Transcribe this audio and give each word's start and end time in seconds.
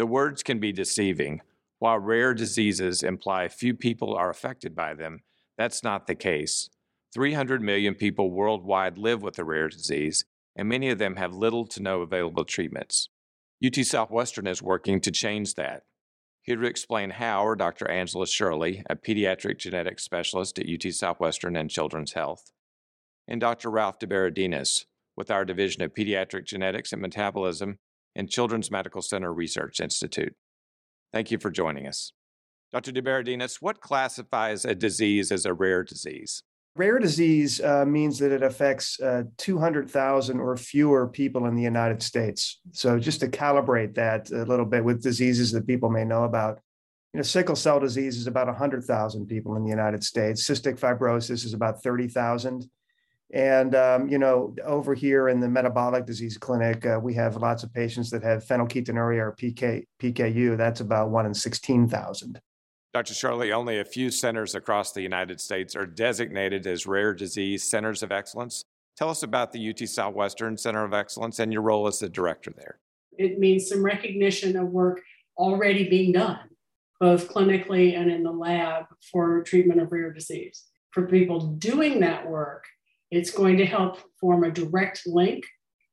The 0.00 0.06
words 0.06 0.42
can 0.42 0.60
be 0.60 0.72
deceiving. 0.72 1.42
While 1.78 1.98
rare 1.98 2.32
diseases 2.32 3.02
imply 3.02 3.48
few 3.48 3.74
people 3.74 4.14
are 4.14 4.30
affected 4.30 4.74
by 4.74 4.94
them, 4.94 5.20
that's 5.58 5.84
not 5.84 6.06
the 6.06 6.14
case. 6.14 6.70
300 7.12 7.60
million 7.60 7.94
people 7.94 8.30
worldwide 8.30 8.96
live 8.96 9.20
with 9.22 9.38
a 9.38 9.44
rare 9.44 9.68
disease, 9.68 10.24
and 10.56 10.66
many 10.66 10.88
of 10.88 10.96
them 10.96 11.16
have 11.16 11.34
little 11.34 11.66
to 11.66 11.82
no 11.82 12.00
available 12.00 12.46
treatments. 12.46 13.10
UT 13.62 13.74
Southwestern 13.74 14.46
is 14.46 14.62
working 14.62 15.02
to 15.02 15.10
change 15.10 15.56
that. 15.56 15.82
Here 16.40 16.56
to 16.56 16.64
explain 16.64 17.10
how 17.10 17.44
are 17.46 17.54
Dr. 17.54 17.86
Angela 17.90 18.24
Scheuerle, 18.24 18.82
a 18.88 18.96
pediatric 18.96 19.58
genetics 19.58 20.02
specialist 20.02 20.58
at 20.58 20.66
UT 20.66 20.94
Southwestern 20.94 21.56
and 21.56 21.68
Children's 21.68 22.14
Health, 22.14 22.52
and 23.28 23.38
Dr. 23.38 23.70
Ralph 23.70 23.98
DeBerardinis 23.98 24.86
with 25.14 25.30
our 25.30 25.44
Division 25.44 25.82
of 25.82 25.92
Pediatric 25.92 26.46
Genetics 26.46 26.94
and 26.94 27.02
Metabolism 27.02 27.78
and 28.14 28.28
Children's 28.28 28.70
Medical 28.70 29.02
Center 29.02 29.32
Research 29.32 29.80
Institute. 29.80 30.34
Thank 31.12 31.30
you 31.30 31.38
for 31.38 31.50
joining 31.50 31.86
us. 31.86 32.12
Dr. 32.72 32.92
DeBerardinis, 32.92 33.56
what 33.60 33.80
classifies 33.80 34.64
a 34.64 34.74
disease 34.74 35.32
as 35.32 35.44
a 35.44 35.52
rare 35.52 35.82
disease? 35.82 36.42
Rare 36.76 37.00
disease 37.00 37.60
uh, 37.60 37.84
means 37.84 38.18
that 38.20 38.30
it 38.30 38.44
affects 38.44 39.00
uh, 39.00 39.24
200,000 39.38 40.38
or 40.38 40.56
fewer 40.56 41.08
people 41.08 41.46
in 41.46 41.56
the 41.56 41.62
United 41.62 42.00
States. 42.00 42.60
So, 42.70 42.96
just 42.98 43.20
to 43.20 43.28
calibrate 43.28 43.94
that 43.96 44.30
a 44.30 44.44
little 44.44 44.64
bit 44.64 44.84
with 44.84 45.02
diseases 45.02 45.50
that 45.50 45.66
people 45.66 45.90
may 45.90 46.04
know 46.04 46.22
about, 46.22 46.60
you 47.12 47.18
know, 47.18 47.24
sickle 47.24 47.56
cell 47.56 47.80
disease 47.80 48.16
is 48.16 48.28
about 48.28 48.46
100,000 48.46 49.26
people 49.26 49.56
in 49.56 49.64
the 49.64 49.68
United 49.68 50.04
States. 50.04 50.48
Cystic 50.48 50.78
fibrosis 50.78 51.44
is 51.44 51.54
about 51.54 51.82
30,000. 51.82 52.70
And, 53.32 53.76
um, 53.76 54.08
you 54.08 54.18
know, 54.18 54.54
over 54.64 54.92
here 54.92 55.28
in 55.28 55.38
the 55.38 55.48
metabolic 55.48 56.04
disease 56.04 56.36
clinic, 56.36 56.84
uh, 56.84 56.98
we 57.00 57.14
have 57.14 57.36
lots 57.36 57.62
of 57.62 57.72
patients 57.72 58.10
that 58.10 58.24
have 58.24 58.44
phenylketonuria 58.44 59.20
or 59.20 59.36
PK, 59.40 59.84
PKU. 60.02 60.56
That's 60.56 60.80
about 60.80 61.10
one 61.10 61.26
in 61.26 61.34
16,000. 61.34 62.40
Dr. 62.92 63.14
Scheuerle, 63.14 63.52
only 63.52 63.78
a 63.78 63.84
few 63.84 64.10
centers 64.10 64.56
across 64.56 64.90
the 64.92 65.02
United 65.02 65.40
States 65.40 65.76
are 65.76 65.86
designated 65.86 66.66
as 66.66 66.86
rare 66.86 67.14
disease 67.14 67.62
centers 67.62 68.02
of 68.02 68.10
excellence. 68.10 68.64
Tell 68.96 69.08
us 69.08 69.22
about 69.22 69.52
the 69.52 69.70
UT 69.70 69.88
Southwestern 69.88 70.56
Center 70.56 70.84
of 70.84 70.92
Excellence 70.92 71.38
and 71.38 71.52
your 71.52 71.62
role 71.62 71.86
as 71.86 72.00
the 72.00 72.08
director 72.08 72.52
there. 72.56 72.80
It 73.16 73.38
means 73.38 73.68
some 73.68 73.84
recognition 73.84 74.56
of 74.56 74.68
work 74.68 75.00
already 75.38 75.88
being 75.88 76.10
done, 76.10 76.40
both 76.98 77.32
clinically 77.32 77.96
and 77.96 78.10
in 78.10 78.24
the 78.24 78.32
lab 78.32 78.86
for 79.12 79.42
treatment 79.44 79.80
of 79.80 79.92
rare 79.92 80.12
disease. 80.12 80.64
For 80.90 81.06
people 81.06 81.38
doing 81.38 82.00
that 82.00 82.28
work, 82.28 82.64
it's 83.10 83.30
going 83.30 83.56
to 83.58 83.66
help 83.66 83.98
form 84.20 84.44
a 84.44 84.50
direct 84.50 85.02
link 85.06 85.44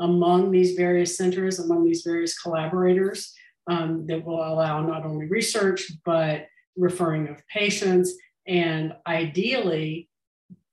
among 0.00 0.50
these 0.50 0.74
various 0.74 1.16
centers, 1.16 1.58
among 1.60 1.84
these 1.84 2.02
various 2.02 2.38
collaborators 2.38 3.32
um, 3.70 4.06
that 4.06 4.24
will 4.24 4.42
allow 4.42 4.84
not 4.84 5.04
only 5.04 5.26
research, 5.26 5.90
but 6.04 6.46
referring 6.76 7.28
of 7.28 7.46
patients, 7.48 8.14
and 8.46 8.92
ideally 9.06 10.08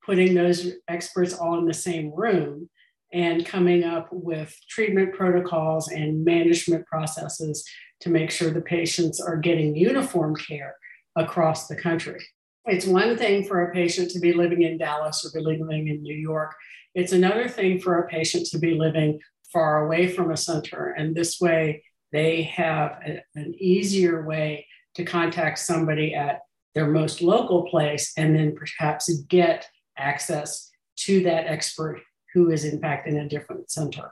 putting 0.05 0.33
those 0.33 0.73
experts 0.87 1.33
all 1.33 1.59
in 1.59 1.65
the 1.65 1.73
same 1.73 2.11
room 2.13 2.69
and 3.13 3.45
coming 3.45 3.83
up 3.83 4.07
with 4.11 4.55
treatment 4.69 5.13
protocols 5.13 5.89
and 5.89 6.23
management 6.25 6.85
processes 6.87 7.63
to 7.99 8.09
make 8.09 8.31
sure 8.31 8.49
the 8.49 8.61
patients 8.61 9.21
are 9.21 9.37
getting 9.37 9.75
uniform 9.75 10.35
care 10.35 10.75
across 11.15 11.67
the 11.67 11.75
country. 11.75 12.19
It's 12.65 12.85
one 12.85 13.17
thing 13.17 13.45
for 13.45 13.63
a 13.63 13.73
patient 13.73 14.11
to 14.11 14.19
be 14.19 14.33
living 14.33 14.61
in 14.61 14.77
Dallas 14.77 15.25
or 15.25 15.37
be 15.37 15.43
living 15.43 15.87
in 15.87 16.03
New 16.03 16.15
York. 16.15 16.55
It's 16.93 17.11
another 17.11 17.47
thing 17.47 17.79
for 17.79 17.99
a 17.99 18.07
patient 18.07 18.45
to 18.47 18.59
be 18.59 18.75
living 18.75 19.19
far 19.51 19.85
away 19.85 20.07
from 20.07 20.31
a 20.31 20.37
center. 20.37 20.91
And 20.91 21.15
this 21.15 21.39
way, 21.41 21.83
they 22.11 22.43
have 22.43 22.99
a, 23.05 23.23
an 23.35 23.55
easier 23.57 24.25
way 24.25 24.67
to 24.95 25.03
contact 25.03 25.59
somebody 25.59 26.13
at 26.13 26.41
their 26.75 26.87
most 26.87 27.21
local 27.21 27.63
place 27.63 28.13
and 28.17 28.35
then 28.35 28.55
perhaps 28.55 29.09
get 29.23 29.67
access 29.97 30.69
to 30.97 31.23
that 31.23 31.47
expert 31.47 32.01
who 32.33 32.51
is 32.51 32.63
in 32.63 32.79
fact 32.79 33.07
in 33.07 33.17
a 33.17 33.27
different 33.27 33.71
center. 33.71 34.11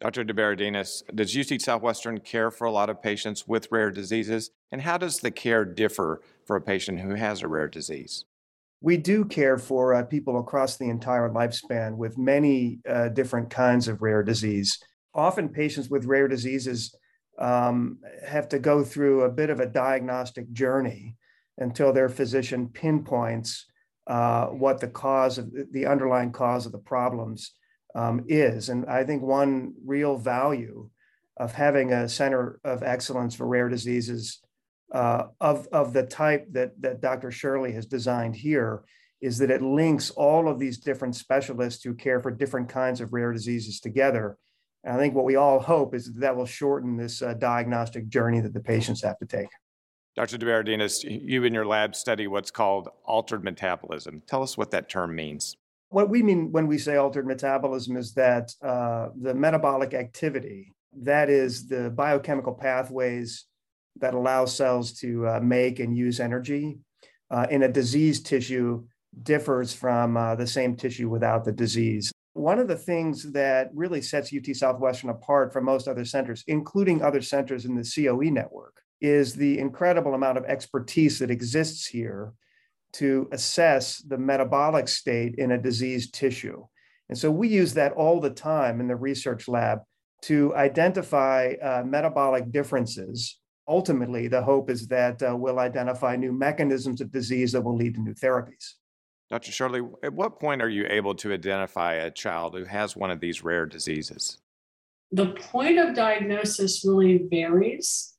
Dr. 0.00 0.24
DeBerardinis, 0.24 1.02
does 1.14 1.34
UT 1.34 1.60
Southwestern 1.60 2.20
care 2.20 2.50
for 2.50 2.66
a 2.66 2.70
lot 2.70 2.90
of 2.90 3.00
patients 3.00 3.48
with 3.48 3.68
rare 3.70 3.90
diseases? 3.90 4.50
And 4.70 4.82
how 4.82 4.98
does 4.98 5.20
the 5.20 5.30
care 5.30 5.64
differ 5.64 6.20
for 6.44 6.56
a 6.56 6.60
patient 6.60 7.00
who 7.00 7.14
has 7.14 7.42
a 7.42 7.48
rare 7.48 7.68
disease? 7.68 8.26
We 8.82 8.98
do 8.98 9.24
care 9.24 9.56
for 9.56 9.94
uh, 9.94 10.02
people 10.04 10.38
across 10.38 10.76
the 10.76 10.90
entire 10.90 11.30
lifespan 11.30 11.96
with 11.96 12.18
many 12.18 12.80
uh, 12.86 13.08
different 13.08 13.48
kinds 13.48 13.88
of 13.88 14.02
rare 14.02 14.22
disease. 14.22 14.78
Often, 15.14 15.48
patients 15.48 15.88
with 15.88 16.04
rare 16.04 16.28
diseases 16.28 16.94
um, 17.38 17.98
have 18.26 18.50
to 18.50 18.58
go 18.58 18.84
through 18.84 19.22
a 19.22 19.30
bit 19.30 19.48
of 19.48 19.60
a 19.60 19.66
diagnostic 19.66 20.52
journey 20.52 21.16
until 21.56 21.90
their 21.90 22.10
physician 22.10 22.68
pinpoints 22.68 23.64
uh, 24.06 24.46
what 24.48 24.78
the 24.78 24.88
cause 24.88 25.38
of 25.38 25.50
the 25.72 25.86
underlying 25.86 26.32
cause 26.32 26.66
of 26.66 26.72
the 26.72 26.78
problems 26.78 27.52
um, 27.96 28.24
is. 28.28 28.68
And 28.68 28.86
I 28.86 29.04
think 29.04 29.22
one 29.22 29.74
real 29.84 30.16
value 30.16 30.88
of 31.36 31.52
having 31.52 31.92
a 31.92 32.08
center 32.08 32.60
of 32.64 32.82
excellence 32.82 33.34
for 33.34 33.46
rare 33.46 33.68
diseases 33.68 34.40
uh, 34.92 35.24
of, 35.40 35.66
of 35.72 35.92
the 35.92 36.04
type 36.04 36.46
that, 36.52 36.80
that 36.80 37.00
Dr. 37.00 37.30
Scheuerle 37.30 37.74
has 37.74 37.86
designed 37.86 38.36
here 38.36 38.84
is 39.20 39.38
that 39.38 39.50
it 39.50 39.62
links 39.62 40.10
all 40.10 40.48
of 40.48 40.58
these 40.58 40.78
different 40.78 41.16
specialists 41.16 41.82
who 41.82 41.94
care 41.94 42.20
for 42.20 42.30
different 42.30 42.68
kinds 42.68 43.00
of 43.00 43.12
rare 43.12 43.32
diseases 43.32 43.80
together 43.80 44.38
and 44.86 44.94
I 44.94 44.98
think 44.98 45.14
what 45.14 45.24
we 45.24 45.34
all 45.34 45.58
hope 45.58 45.94
is 45.94 46.06
that, 46.06 46.20
that 46.20 46.36
will 46.36 46.46
shorten 46.46 46.96
this 46.96 47.20
uh, 47.20 47.34
diagnostic 47.34 48.08
journey 48.08 48.40
that 48.40 48.54
the 48.54 48.60
patients 48.60 49.02
have 49.02 49.18
to 49.18 49.26
take. 49.26 49.48
Dr. 50.14 50.38
DeBerardinis, 50.38 51.00
you 51.04 51.44
in 51.44 51.52
your 51.52 51.66
lab 51.66 51.94
study 51.96 52.28
what's 52.28 52.52
called 52.52 52.88
altered 53.04 53.44
metabolism. 53.44 54.22
Tell 54.26 54.42
us 54.42 54.56
what 54.56 54.70
that 54.70 54.88
term 54.88 55.14
means. 55.14 55.56
What 55.88 56.10
we 56.10 56.22
mean 56.22 56.50
when 56.52 56.66
we 56.66 56.78
say 56.78 56.96
altered 56.96 57.26
metabolism 57.26 57.96
is 57.96 58.12
that 58.14 58.52
uh, 58.62 59.08
the 59.20 59.34
metabolic 59.34 59.94
activity, 59.94 60.74
that 61.02 61.30
is 61.30 61.68
the 61.68 61.90
biochemical 61.90 62.54
pathways 62.54 63.44
that 64.00 64.14
allow 64.14 64.44
cells 64.44 64.92
to 64.94 65.26
uh, 65.26 65.40
make 65.40 65.78
and 65.78 65.96
use 65.96 66.20
energy 66.20 66.78
uh, 67.30 67.46
in 67.50 67.62
a 67.62 67.72
diseased 67.72 68.26
tissue, 68.26 68.84
differs 69.22 69.72
from 69.72 70.16
uh, 70.16 70.34
the 70.34 70.46
same 70.46 70.76
tissue 70.76 71.08
without 71.08 71.44
the 71.44 71.52
disease. 71.52 72.12
One 72.34 72.58
of 72.58 72.68
the 72.68 72.76
things 72.76 73.32
that 73.32 73.70
really 73.72 74.02
sets 74.02 74.32
UT 74.34 74.54
Southwestern 74.54 75.10
apart 75.10 75.52
from 75.52 75.64
most 75.64 75.88
other 75.88 76.04
centers, 76.04 76.44
including 76.46 77.00
other 77.00 77.22
centers 77.22 77.64
in 77.64 77.74
the 77.74 77.82
COE 77.82 78.30
network, 78.30 78.82
is 79.00 79.34
the 79.34 79.58
incredible 79.58 80.14
amount 80.14 80.36
of 80.36 80.44
expertise 80.44 81.18
that 81.18 81.30
exists 81.30 81.86
here 81.86 82.34
to 82.94 83.28
assess 83.32 83.98
the 83.98 84.18
metabolic 84.18 84.88
state 84.88 85.34
in 85.36 85.52
a 85.52 85.58
diseased 85.58 86.14
tissue. 86.14 86.64
And 87.08 87.16
so 87.16 87.30
we 87.30 87.48
use 87.48 87.74
that 87.74 87.92
all 87.92 88.20
the 88.20 88.30
time 88.30 88.80
in 88.80 88.88
the 88.88 88.96
research 88.96 89.48
lab 89.48 89.80
to 90.22 90.54
identify 90.56 91.54
uh, 91.62 91.82
metabolic 91.84 92.50
differences. 92.50 93.38
Ultimately, 93.68 94.28
the 94.28 94.42
hope 94.42 94.70
is 94.70 94.86
that 94.88 95.22
uh, 95.22 95.36
we'll 95.36 95.58
identify 95.58 96.16
new 96.16 96.32
mechanisms 96.32 97.00
of 97.00 97.12
disease 97.12 97.52
that 97.52 97.60
will 97.60 97.76
lead 97.76 97.94
to 97.94 98.00
new 98.00 98.14
therapies. 98.14 98.74
Dr. 99.28 99.50
Scheuerle, 99.50 99.92
at 100.04 100.12
what 100.12 100.38
point 100.38 100.62
are 100.62 100.68
you 100.68 100.86
able 100.88 101.14
to 101.16 101.32
identify 101.32 101.94
a 101.94 102.10
child 102.10 102.54
who 102.54 102.64
has 102.64 102.96
one 102.96 103.10
of 103.10 103.18
these 103.18 103.42
rare 103.42 103.66
diseases? 103.66 104.38
The 105.10 105.26
point 105.26 105.78
of 105.78 105.94
diagnosis 105.94 106.84
really 106.84 107.26
varies. 107.28 108.14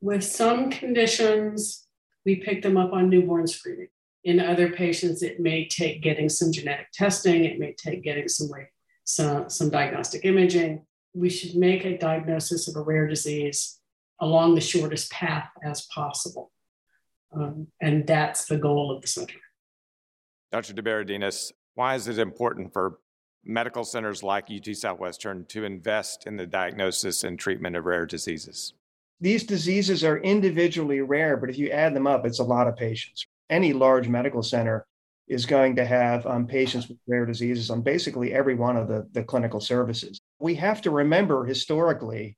With 0.00 0.24
some 0.24 0.70
conditions, 0.70 1.85
we 2.26 2.36
pick 2.36 2.60
them 2.60 2.76
up 2.76 2.92
on 2.92 3.08
newborn 3.08 3.46
screening. 3.46 3.88
In 4.24 4.40
other 4.40 4.70
patients, 4.70 5.22
it 5.22 5.38
may 5.38 5.66
take 5.68 6.02
getting 6.02 6.28
some 6.28 6.52
genetic 6.52 6.88
testing, 6.92 7.44
it 7.44 7.60
may 7.60 7.72
take 7.72 8.02
getting 8.02 8.28
some, 8.28 8.50
some, 9.04 9.48
some 9.48 9.70
diagnostic 9.70 10.24
imaging. 10.24 10.84
We 11.14 11.30
should 11.30 11.54
make 11.54 11.84
a 11.84 11.96
diagnosis 11.96 12.66
of 12.68 12.74
a 12.74 12.82
rare 12.82 13.06
disease 13.06 13.78
along 14.20 14.56
the 14.56 14.60
shortest 14.60 15.12
path 15.12 15.48
as 15.64 15.86
possible. 15.86 16.50
Um, 17.32 17.68
and 17.80 18.06
that's 18.06 18.46
the 18.46 18.58
goal 18.58 18.94
of 18.94 19.00
the 19.00 19.08
center. 19.08 19.38
Dr. 20.50 20.74
DeBerardinis, 20.74 21.52
why 21.74 21.94
is 21.94 22.08
it 22.08 22.18
important 22.18 22.72
for 22.72 22.98
medical 23.44 23.84
centers 23.84 24.24
like 24.24 24.50
UT 24.50 24.74
Southwestern 24.74 25.44
to 25.46 25.64
invest 25.64 26.26
in 26.26 26.36
the 26.36 26.46
diagnosis 26.46 27.22
and 27.22 27.38
treatment 27.38 27.76
of 27.76 27.84
rare 27.84 28.06
diseases? 28.06 28.74
These 29.20 29.44
diseases 29.44 30.04
are 30.04 30.18
individually 30.18 31.00
rare, 31.00 31.36
but 31.36 31.50
if 31.50 31.58
you 31.58 31.70
add 31.70 31.94
them 31.94 32.06
up, 32.06 32.26
it's 32.26 32.38
a 32.38 32.44
lot 32.44 32.68
of 32.68 32.76
patients. 32.76 33.26
Any 33.48 33.72
large 33.72 34.08
medical 34.08 34.42
center 34.42 34.86
is 35.28 35.46
going 35.46 35.76
to 35.76 35.84
have 35.84 36.26
um, 36.26 36.46
patients 36.46 36.88
with 36.88 36.98
rare 37.06 37.26
diseases 37.26 37.70
on 37.70 37.82
basically 37.82 38.32
every 38.32 38.54
one 38.54 38.76
of 38.76 38.88
the, 38.88 39.08
the 39.12 39.24
clinical 39.24 39.60
services. 39.60 40.20
We 40.38 40.54
have 40.56 40.82
to 40.82 40.90
remember 40.90 41.44
historically 41.44 42.36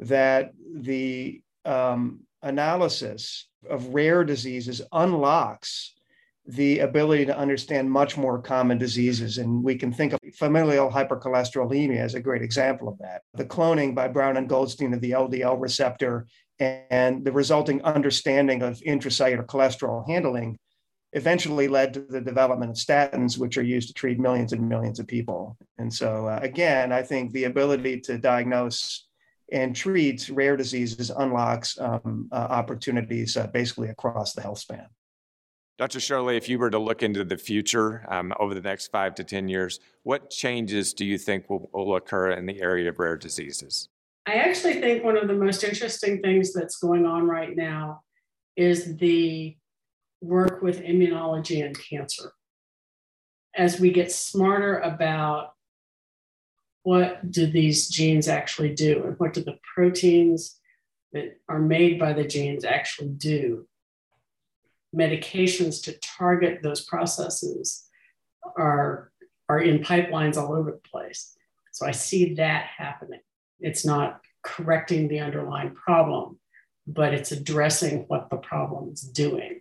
that 0.00 0.52
the 0.72 1.40
um, 1.64 2.20
analysis 2.42 3.48
of 3.68 3.94
rare 3.94 4.22
diseases 4.22 4.82
unlocks 4.92 5.94
the 6.48 6.78
ability 6.78 7.26
to 7.26 7.36
understand 7.36 7.90
much 7.90 8.16
more 8.16 8.40
common 8.40 8.78
diseases. 8.78 9.36
And 9.36 9.62
we 9.62 9.76
can 9.76 9.92
think 9.92 10.14
of 10.14 10.20
familial 10.34 10.90
hypercholesterolemia 10.90 11.98
as 11.98 12.14
a 12.14 12.20
great 12.20 12.40
example 12.40 12.88
of 12.88 12.96
that. 12.98 13.20
The 13.34 13.44
cloning 13.44 13.94
by 13.94 14.08
Brown 14.08 14.38
and 14.38 14.48
Goldstein 14.48 14.94
of 14.94 15.02
the 15.02 15.10
LDL 15.10 15.60
receptor 15.60 16.26
and 16.58 17.22
the 17.22 17.32
resulting 17.32 17.82
understanding 17.82 18.62
of 18.62 18.78
intracellular 18.80 19.44
cholesterol 19.44 20.08
handling 20.08 20.58
eventually 21.12 21.68
led 21.68 21.92
to 21.94 22.00
the 22.00 22.20
development 22.20 22.70
of 22.70 22.76
statins, 22.76 23.36
which 23.36 23.58
are 23.58 23.62
used 23.62 23.88
to 23.88 23.94
treat 23.94 24.18
millions 24.18 24.54
and 24.54 24.66
millions 24.66 24.98
of 24.98 25.06
people. 25.06 25.56
And 25.76 25.92
so, 25.92 26.28
uh, 26.28 26.40
again, 26.42 26.92
I 26.92 27.02
think 27.02 27.32
the 27.32 27.44
ability 27.44 28.00
to 28.02 28.16
diagnose 28.16 29.06
and 29.52 29.76
treat 29.76 30.28
rare 30.30 30.56
diseases 30.56 31.10
unlocks 31.10 31.78
um, 31.78 32.28
uh, 32.32 32.36
opportunities 32.36 33.36
uh, 33.36 33.46
basically 33.48 33.88
across 33.88 34.32
the 34.32 34.42
health 34.42 34.58
span. 34.58 34.86
Dr. 35.78 36.00
Scheuerle, 36.00 36.36
if 36.36 36.48
you 36.48 36.58
were 36.58 36.70
to 36.70 36.78
look 36.78 37.04
into 37.04 37.22
the 37.22 37.36
future 37.36 38.04
um, 38.08 38.32
over 38.40 38.52
the 38.52 38.60
next 38.60 38.88
five 38.88 39.14
to 39.14 39.22
10 39.22 39.48
years, 39.48 39.78
what 40.02 40.28
changes 40.28 40.92
do 40.92 41.04
you 41.04 41.16
think 41.16 41.48
will, 41.48 41.70
will 41.72 41.94
occur 41.94 42.32
in 42.32 42.46
the 42.46 42.60
area 42.60 42.88
of 42.88 42.98
rare 42.98 43.16
diseases? 43.16 43.88
I 44.26 44.34
actually 44.34 44.74
think 44.74 45.04
one 45.04 45.16
of 45.16 45.28
the 45.28 45.34
most 45.34 45.62
interesting 45.62 46.20
things 46.20 46.52
that's 46.52 46.78
going 46.78 47.06
on 47.06 47.28
right 47.28 47.56
now 47.56 48.02
is 48.56 48.96
the 48.96 49.56
work 50.20 50.62
with 50.62 50.82
immunology 50.82 51.64
and 51.64 51.78
cancer. 51.78 52.32
As 53.56 53.78
we 53.78 53.92
get 53.92 54.10
smarter 54.10 54.80
about 54.80 55.52
what 56.82 57.30
do 57.30 57.46
these 57.46 57.88
genes 57.88 58.26
actually 58.26 58.74
do 58.74 59.04
and 59.04 59.14
what 59.18 59.32
do 59.32 59.44
the 59.44 59.58
proteins 59.76 60.58
that 61.12 61.38
are 61.48 61.60
made 61.60 62.00
by 62.00 62.12
the 62.12 62.24
genes 62.24 62.64
actually 62.64 63.10
do 63.10 63.67
medications 64.94 65.82
to 65.84 65.98
target 66.00 66.60
those 66.62 66.84
processes 66.84 67.88
are, 68.56 69.10
are 69.48 69.60
in 69.60 69.80
pipelines 69.80 70.36
all 70.36 70.52
over 70.52 70.72
the 70.72 70.88
place. 70.88 71.36
So 71.72 71.86
I 71.86 71.92
see 71.92 72.34
that 72.34 72.66
happening. 72.76 73.20
It's 73.60 73.84
not 73.84 74.20
correcting 74.42 75.08
the 75.08 75.20
underlying 75.20 75.74
problem, 75.74 76.38
but 76.86 77.12
it's 77.12 77.32
addressing 77.32 78.04
what 78.08 78.30
the 78.30 78.36
problem 78.36 78.90
is 78.92 79.02
doing. 79.02 79.58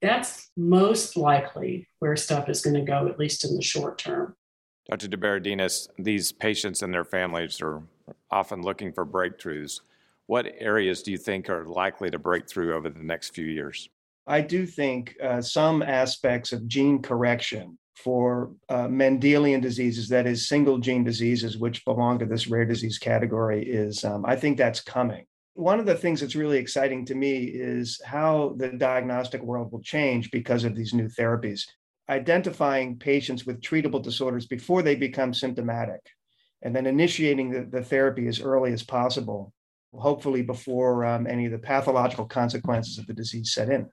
That's 0.00 0.50
most 0.56 1.16
likely 1.16 1.86
where 2.00 2.16
stuff 2.16 2.48
is 2.48 2.62
going 2.62 2.74
to 2.74 2.82
go, 2.82 3.06
at 3.06 3.18
least 3.18 3.44
in 3.44 3.54
the 3.54 3.62
short 3.62 3.98
term. 3.98 4.34
Dr. 4.90 5.06
DeBerardinis, 5.08 5.88
these 5.96 6.32
patients 6.32 6.82
and 6.82 6.92
their 6.92 7.04
families 7.04 7.60
are 7.62 7.82
often 8.30 8.62
looking 8.62 8.92
for 8.92 9.06
breakthroughs. 9.06 9.80
What 10.26 10.52
areas 10.58 11.02
do 11.02 11.12
you 11.12 11.18
think 11.18 11.48
are 11.48 11.64
likely 11.64 12.10
to 12.10 12.18
break 12.18 12.48
through 12.48 12.74
over 12.74 12.88
the 12.88 13.02
next 13.02 13.34
few 13.34 13.46
years? 13.46 13.88
I 14.26 14.40
do 14.40 14.66
think 14.66 15.16
uh, 15.22 15.42
some 15.42 15.82
aspects 15.82 16.52
of 16.52 16.68
gene 16.68 17.02
correction 17.02 17.78
for 17.96 18.52
uh, 18.68 18.86
Mendelian 18.86 19.60
diseases, 19.60 20.08
that 20.08 20.26
is, 20.26 20.48
single 20.48 20.78
gene 20.78 21.04
diseases, 21.04 21.58
which 21.58 21.84
belong 21.84 22.18
to 22.18 22.26
this 22.26 22.46
rare 22.46 22.64
disease 22.64 22.98
category, 22.98 23.64
is 23.64 24.04
um, 24.04 24.24
I 24.24 24.36
think 24.36 24.58
that's 24.58 24.80
coming. 24.80 25.24
One 25.54 25.78
of 25.78 25.86
the 25.86 25.94
things 25.94 26.20
that's 26.20 26.34
really 26.34 26.58
exciting 26.58 27.04
to 27.06 27.14
me 27.14 27.44
is 27.44 28.00
how 28.04 28.54
the 28.56 28.68
diagnostic 28.68 29.42
world 29.42 29.70
will 29.70 29.82
change 29.82 30.30
because 30.30 30.64
of 30.64 30.74
these 30.74 30.94
new 30.94 31.08
therapies. 31.08 31.62
Identifying 32.08 32.98
patients 32.98 33.44
with 33.44 33.60
treatable 33.60 34.02
disorders 34.02 34.46
before 34.46 34.82
they 34.82 34.94
become 34.94 35.34
symptomatic, 35.34 36.00
and 36.62 36.74
then 36.74 36.86
initiating 36.86 37.50
the, 37.50 37.64
the 37.64 37.84
therapy 37.84 38.28
as 38.28 38.40
early 38.40 38.72
as 38.72 38.82
possible, 38.82 39.52
hopefully 39.92 40.42
before 40.42 41.04
um, 41.04 41.26
any 41.26 41.46
of 41.46 41.52
the 41.52 41.58
pathological 41.58 42.24
consequences 42.24 42.98
of 42.98 43.06
the 43.06 43.14
disease 43.14 43.52
set 43.52 43.68
in. 43.68 43.88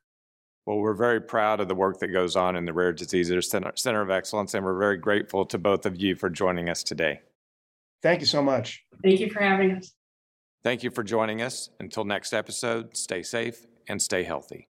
Well, 0.69 0.77
we're 0.77 0.93
very 0.93 1.19
proud 1.19 1.61
of 1.61 1.67
the 1.67 1.73
work 1.73 1.97
that 1.97 2.09
goes 2.09 2.35
on 2.35 2.55
in 2.55 2.65
the 2.65 2.73
Rare 2.73 2.93
Diseases 2.93 3.49
Center, 3.49 3.71
Center 3.73 4.01
of 4.01 4.11
Excellence, 4.11 4.53
and 4.53 4.63
we're 4.63 4.77
very 4.77 4.97
grateful 4.97 5.43
to 5.47 5.57
both 5.57 5.87
of 5.87 5.99
you 5.99 6.13
for 6.13 6.29
joining 6.29 6.69
us 6.69 6.83
today. 6.83 7.21
Thank 8.03 8.19
you 8.19 8.27
so 8.27 8.43
much. 8.43 8.85
Thank 9.03 9.19
you 9.19 9.31
for 9.31 9.41
having 9.41 9.71
us. 9.71 9.95
Thank 10.63 10.83
you 10.83 10.91
for 10.91 11.01
joining 11.01 11.41
us. 11.41 11.71
Until 11.79 12.05
next 12.05 12.33
episode, 12.33 12.95
stay 12.95 13.23
safe 13.23 13.65
and 13.87 13.99
stay 13.99 14.21
healthy. 14.21 14.68